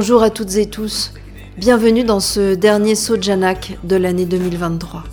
[0.00, 1.12] Bonjour à toutes et tous.
[1.58, 5.04] Bienvenue dans ce dernier Sojanak de l'année 2023.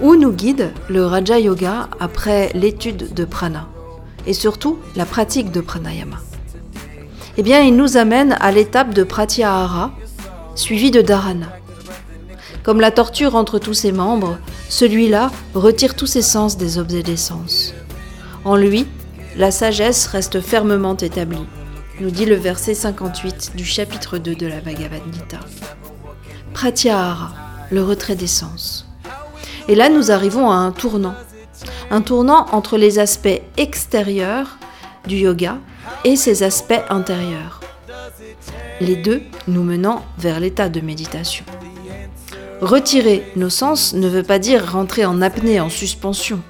[0.00, 3.68] Où nous guide le Raja Yoga après l'étude de prana
[4.26, 6.16] et surtout la pratique de pranayama?
[7.36, 9.92] Eh bien, il nous amène à l'étape de pratyahara
[10.56, 11.46] suivie de dharana.
[12.64, 14.38] Comme la torture entre tous ses membres,
[14.68, 17.04] celui-là retire tous ses sens des objets.
[18.44, 18.88] En lui,
[19.36, 21.46] la sagesse reste fermement établie,
[22.00, 25.40] nous dit le verset 58 du chapitre 2 de la Bhagavad Gita.
[26.54, 27.34] Pratyahara,
[27.70, 28.88] le retrait des sens.
[29.66, 31.14] Et là, nous arrivons à un tournant.
[31.90, 34.58] Un tournant entre les aspects extérieurs
[35.06, 35.58] du yoga
[36.04, 37.60] et ses aspects intérieurs.
[38.80, 41.44] Les deux nous menant vers l'état de méditation.
[42.60, 46.40] Retirer nos sens ne veut pas dire rentrer en apnée, en suspension.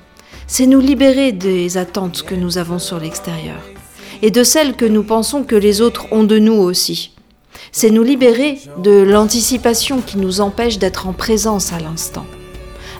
[0.46, 3.60] C'est nous libérer des attentes que nous avons sur l'extérieur
[4.22, 7.12] et de celles que nous pensons que les autres ont de nous aussi.
[7.72, 12.26] C'est nous libérer de l'anticipation qui nous empêche d'être en présence à l'instant.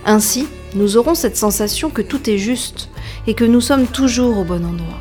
[0.05, 2.89] Ainsi, nous aurons cette sensation que tout est juste
[3.27, 5.01] et que nous sommes toujours au bon endroit.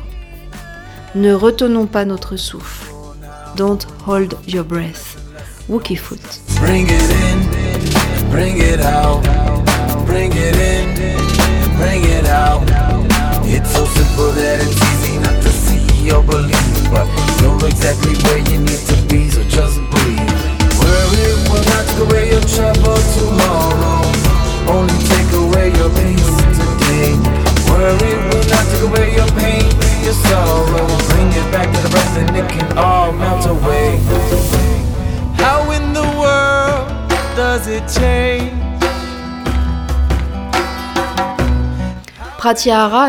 [1.14, 2.92] Ne retenons pas notre souffle.
[3.56, 5.16] Don't hold your breath.
[5.68, 6.20] Wookie foot.
[8.30, 9.22] bring it out,
[10.06, 10.94] bring it in,
[11.76, 12.62] bring it out.
[13.44, 14.97] It's so simple that it's
[16.08, 16.38] your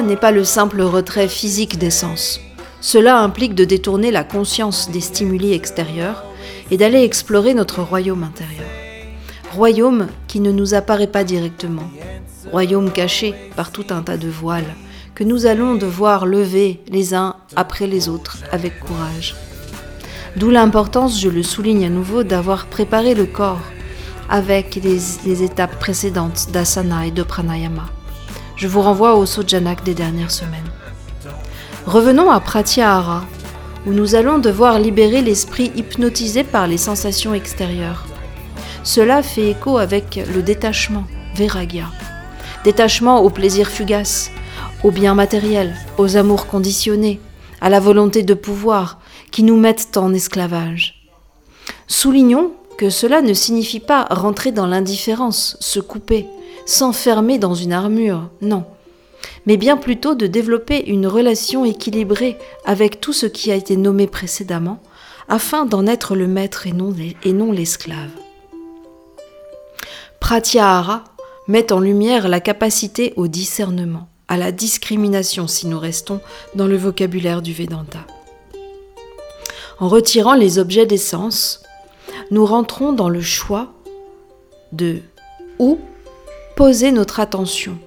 [0.01, 2.39] n'est pas le simple retrait physique des sens.
[2.81, 6.23] Cela implique de détourner la conscience des stimuli extérieurs
[6.71, 8.69] et d'aller explorer notre royaume intérieur.
[9.53, 11.89] Royaume qui ne nous apparaît pas directement,
[12.51, 14.75] royaume caché par tout un tas de voiles
[15.19, 19.35] que nous allons devoir lever les uns après les autres avec courage.
[20.37, 23.59] D'où l'importance, je le souligne à nouveau, d'avoir préparé le corps
[24.29, 27.89] avec les, étapes précédentes d'asana et de pranayama.
[28.55, 30.71] Je vous renvoie au Sojanak des dernières semaines.
[31.89, 33.25] Revenons à Pratyahara,
[33.87, 38.05] où nous allons devoir libérer l'esprit hypnotisé par les sensations extérieures.
[38.83, 41.85] Cela fait écho avec le détachement, Vairagya.
[42.63, 44.29] Détachement au plaisir fugace,
[44.83, 47.19] aux biens matériels, aux amours conditionnés,
[47.59, 48.99] à la volonté de pouvoir
[49.31, 51.09] qui nous mettent en esclavage.
[51.87, 56.27] Soulignons que cela ne signifie pas rentrer dans l'indifférence, se couper,
[56.67, 58.63] s'enfermer dans une armure, non,
[59.49, 64.05] mais bien plutôt de développer une relation équilibrée avec tout ce qui a été nommé
[64.05, 64.79] précédemment,
[65.27, 68.11] afin d'en être le maître et non l'esclave.
[70.19, 71.03] Pratyahara
[71.47, 76.21] met en lumière la capacité au discernement, à la discrimination si nous restons
[76.53, 78.05] dans le vocabulaire du Vedanta.
[79.79, 81.63] En retirant les objets des sens,
[82.29, 83.73] nous rentrons dans le choix
[84.73, 84.99] de
[85.57, 85.79] où
[86.55, 87.79] poser notre attention,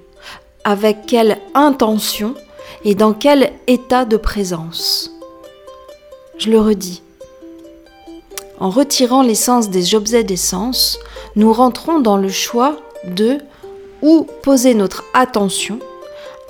[0.65, 2.35] avec quelle intention
[2.85, 5.11] et dans quel état de présence.
[6.39, 7.03] Je le redis.
[8.59, 10.99] En retirant l'essence des objets des sens,
[11.37, 13.39] nous rentrons dans le choix de
[14.03, 15.79] où poser notre attention,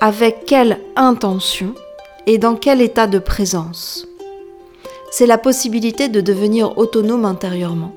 [0.01, 1.75] avec quelle intention
[2.27, 4.07] et dans quel état de présence.
[5.11, 7.95] C'est la possibilité de devenir autonome intérieurement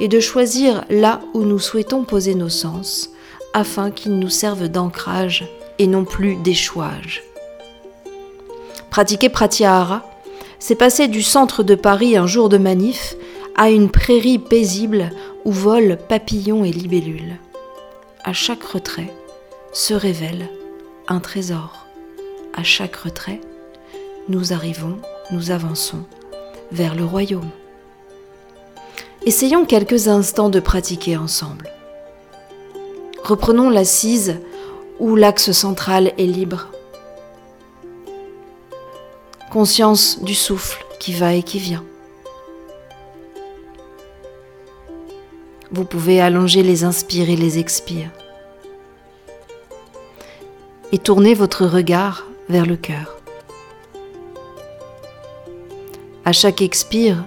[0.00, 3.10] et de choisir là où nous souhaitons poser nos sens
[3.54, 5.48] afin qu'ils nous servent d'ancrage
[5.78, 7.22] et non plus d'échouage.
[8.90, 10.02] Pratiquer Pratyahara,
[10.58, 13.16] c'est passer du centre de Paris un jour de manif
[13.56, 15.10] à une prairie paisible
[15.44, 17.38] où volent papillons et libellules.
[18.24, 19.12] À chaque retrait
[19.72, 20.48] se révèle
[21.08, 21.86] un trésor.
[22.56, 23.40] À chaque retrait,
[24.28, 24.96] nous arrivons,
[25.30, 26.04] nous avançons
[26.72, 27.50] vers le royaume.
[29.26, 31.70] Essayons quelques instants de pratiquer ensemble.
[33.24, 34.36] Reprenons l'assise
[35.00, 36.68] où l'axe central est libre.
[39.50, 41.84] Conscience du souffle qui va et qui vient.
[45.72, 48.10] Vous pouvez allonger les inspires et les expires.
[50.92, 53.16] Et tourner votre regard vers le cœur.
[56.26, 57.24] À chaque expire,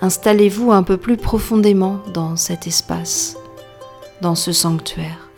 [0.00, 3.36] installez-vous un peu plus profondément dans cet espace
[4.20, 5.28] dans ce sanctuaire.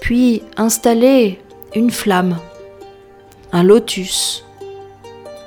[0.00, 1.40] Puis installez
[1.74, 2.38] une flamme,
[3.52, 4.44] un lotus,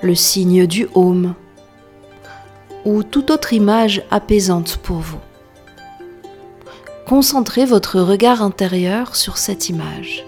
[0.02, 1.34] le signe du home
[2.86, 5.20] ou toute autre image apaisante pour vous.
[7.08, 10.26] Concentrez votre regard intérieur sur cette image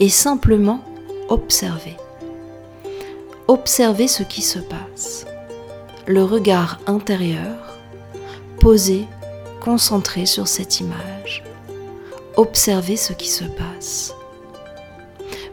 [0.00, 0.80] et simplement
[1.28, 1.96] observez.
[3.48, 5.26] Observez ce qui se passe.
[6.06, 7.78] Le regard intérieur
[8.58, 9.06] posé,
[9.60, 11.44] concentré sur cette image.
[12.36, 14.14] Observez ce qui se passe.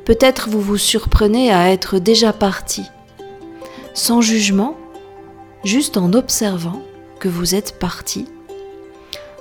[0.05, 2.83] Peut-être vous vous surprenez à être déjà parti,
[3.93, 4.75] sans jugement,
[5.63, 6.81] juste en observant
[7.19, 8.27] que vous êtes parti.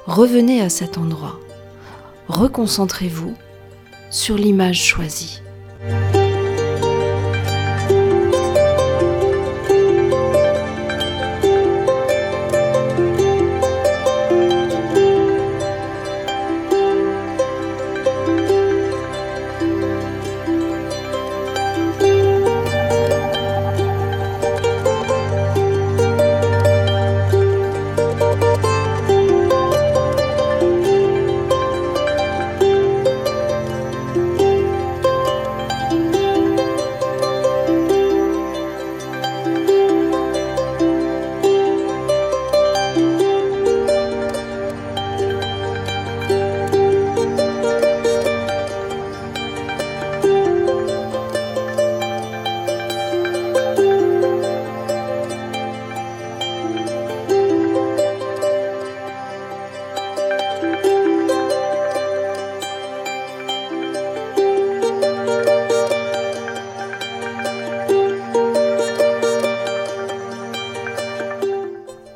[0.06, 1.38] Revenez à cet endroit,
[2.28, 3.34] reconcentrez-vous
[4.10, 5.40] sur l'image choisie.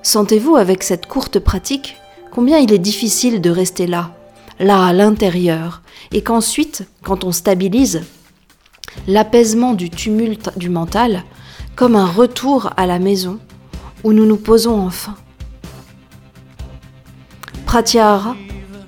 [0.02, 1.96] Sentez-vous avec cette courte pratique
[2.32, 4.10] combien il est difficile de rester là,
[4.58, 8.02] là à l'intérieur, et qu'ensuite, quand on stabilise,
[9.06, 11.22] l'apaisement du tumulte du mental,
[11.76, 13.38] comme un retour à la maison
[14.02, 15.14] où nous nous posons enfin.
[17.64, 18.34] Pratyahara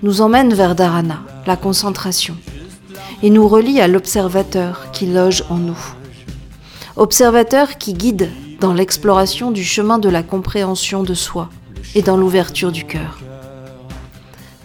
[0.03, 2.37] nous emmène vers Dharana, la concentration,
[3.23, 5.79] et nous relie à l'observateur qui loge en nous.
[6.97, 8.29] Observateur qui guide
[8.61, 11.49] dans l'exploration du chemin de la compréhension de soi
[11.95, 13.19] et dans l'ouverture du cœur.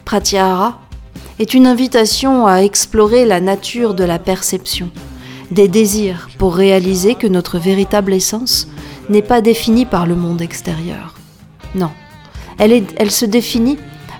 [0.06, 0.80] Pratyahara
[1.40, 4.90] est une invitation à explorer la nature de la perception,
[5.52, 8.68] des désirs pour réaliser que notre véritable essence
[9.10, 11.16] n'est pas définie par le monde extérieur.
[11.76, 11.92] Non,
[12.58, 13.78] elle, elle se définit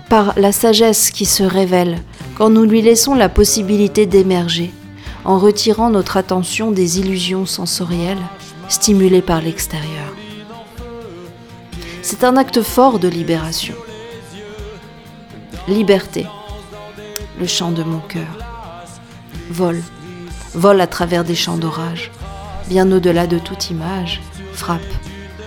[0.08, 1.98] par la sagesse qui se révèle
[2.36, 4.72] quand nous lui laissons la possibilité d'émerger,
[5.24, 8.18] en retirant notre attention des illusions sensorielles
[8.70, 10.14] stimulé par l'extérieur.
[12.02, 13.74] C'est un acte fort de libération.
[15.66, 16.26] Liberté,
[17.38, 18.38] le chant de mon cœur.
[19.50, 19.82] Vole,
[20.54, 22.12] vole à travers des champs d'orage,
[22.68, 24.22] bien au-delà de toute image,
[24.52, 24.80] frappe,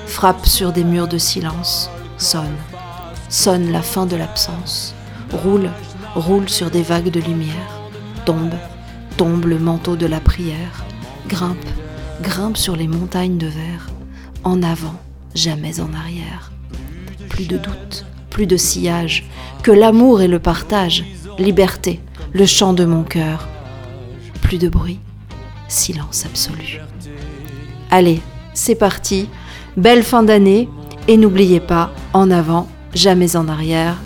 [0.05, 2.57] frappe sur des murs de silence, sonne,
[3.29, 4.93] sonne la fin de l'absence,
[5.31, 5.69] roule,
[6.15, 7.81] roule sur des vagues de lumière,
[8.25, 8.55] tombe,
[9.15, 10.83] tombe le manteau de la prière,
[11.29, 11.65] grimpe,
[12.23, 13.89] grimpe sur les montagnes de verre,
[14.43, 14.95] en avant,
[15.35, 16.51] jamais en arrière.
[17.29, 19.29] Plus de doute, plus de sillage,
[19.61, 21.03] que l'amour et le partage,
[21.37, 21.99] liberté,
[22.31, 23.47] le chant de mon cœur.
[24.41, 24.99] Plus de bruit,
[25.67, 26.79] silence absolu.
[27.91, 28.21] Allez,
[28.53, 29.29] c'est parti,
[29.77, 30.69] belle fin d'année,
[31.07, 33.97] et n'oubliez pas, en avant, jamais en arrière,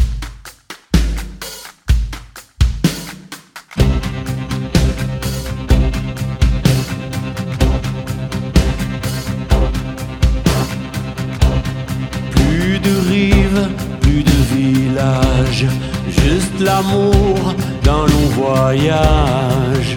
[16.10, 17.54] juste l'amour
[17.84, 19.96] d'un long voyage.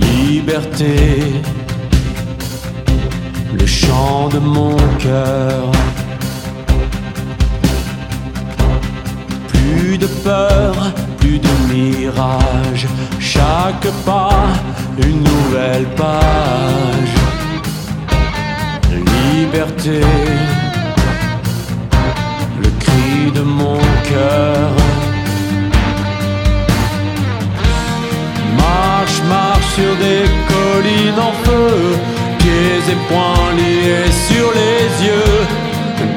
[0.00, 0.94] Liberté,
[3.58, 5.70] le chant de mon cœur.
[9.48, 10.74] Plus de peur,
[11.18, 12.86] plus de mirage,
[13.18, 14.48] chaque pas
[14.98, 17.14] une nouvelle page.
[19.32, 20.02] Liberté
[28.56, 31.96] Marche, marche sur des collines en feu,
[32.38, 35.46] pieds et poings liés sur les yeux.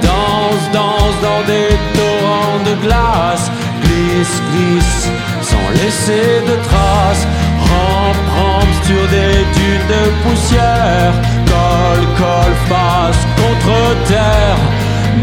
[0.01, 3.51] Danse, danse dans des torrents de glace,
[3.83, 5.09] glisse, glisse
[5.41, 7.27] sans laisser de traces.
[7.69, 11.13] Rampe, rampe sur des dunes de poussière,
[11.45, 13.75] colle, colle face contre
[14.07, 14.57] terre.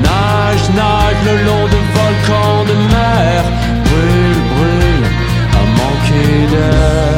[0.04, 1.79] Nage, nage le long de
[6.52, 7.10] d'air.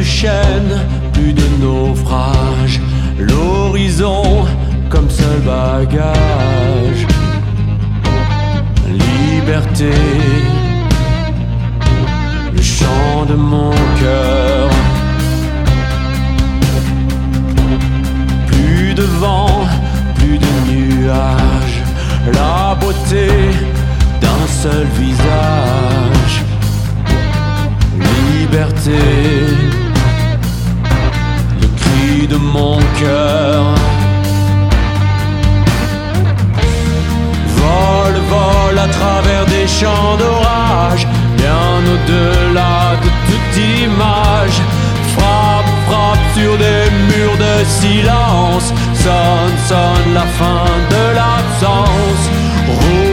[0.00, 0.78] de chaînes,
[1.12, 2.80] plus de naufrages,
[3.18, 4.46] l'horizon
[4.88, 7.02] comme seul bagage.
[8.88, 9.92] Liberté,
[12.54, 14.70] le chant de mon cœur.
[18.46, 19.66] Plus de vent,
[20.16, 21.82] plus de nuages,
[22.32, 23.28] la beauté
[24.62, 26.36] seul visage.
[27.98, 29.04] Liberté,
[31.62, 33.64] le cri de mon cœur.
[37.56, 41.06] Vole, vole à travers des champs d'orage,
[41.38, 44.58] bien au-delà de toute image.
[45.14, 48.74] Frappe, frappe sur des murs de silence,
[49.04, 53.09] sonne, sonne la fin de l'absence.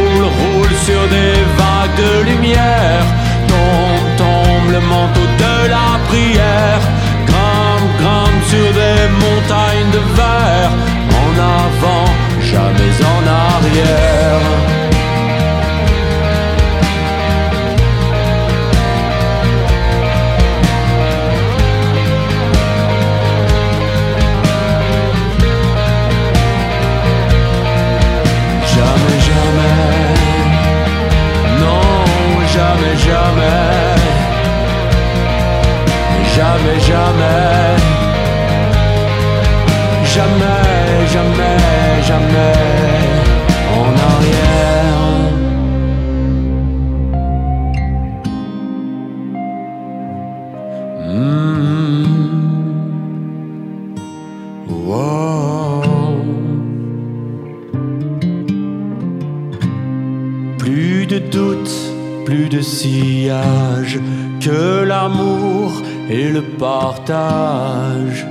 [1.98, 3.06] De lumière,
[3.48, 6.82] tombe, tombe le manteau de la prière.
[7.30, 10.57] Grimpe, grimpe sur des montagnes de verre,
[66.58, 68.25] partage.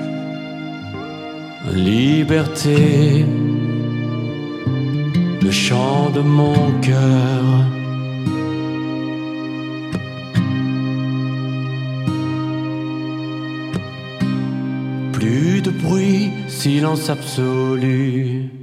[1.73, 3.25] Liberté,
[5.43, 7.45] le chant de mon cœur.
[15.13, 18.56] Plus de bruit, silence absolu.